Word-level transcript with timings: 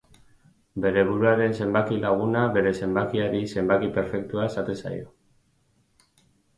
Bere 0.85 1.03
buruaren 1.09 1.53
zenbaki 1.65 1.99
laguna 2.07 2.43
den 2.57 2.71
zenbakiari 2.73 3.45
zenbaki 3.57 3.93
perfektua 4.01 4.51
esaten 4.53 4.83
zaio. 4.85 5.17